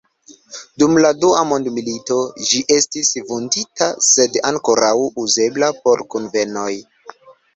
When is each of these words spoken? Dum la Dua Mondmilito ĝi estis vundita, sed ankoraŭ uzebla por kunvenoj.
Dum 0.83 0.95
la 1.05 1.09
Dua 1.23 1.41
Mondmilito 1.49 2.15
ĝi 2.47 2.61
estis 2.77 3.11
vundita, 3.27 3.89
sed 4.07 4.39
ankoraŭ 4.51 4.91
uzebla 5.25 5.71
por 5.85 6.01
kunvenoj. 6.15 6.69